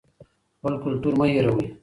خپل 0.57 0.73
کلتور 0.83 1.13
مه 1.19 1.25
هېروئ. 1.33 1.65